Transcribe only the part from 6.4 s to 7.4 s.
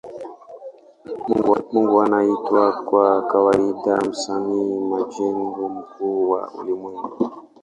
ulimwengu.